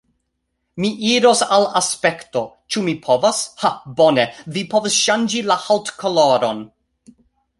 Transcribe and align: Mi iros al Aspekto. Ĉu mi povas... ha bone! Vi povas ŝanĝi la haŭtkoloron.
Mi 0.83 0.89
iros 1.09 1.41
al 1.57 1.65
Aspekto. 1.79 2.41
Ĉu 2.75 2.83
mi 2.87 2.95
povas... 3.03 3.41
ha 3.63 3.71
bone! 3.99 4.25
Vi 4.55 4.63
povas 4.73 4.97
ŝanĝi 5.01 5.43
la 5.51 5.59
haŭtkoloron. 5.67 6.65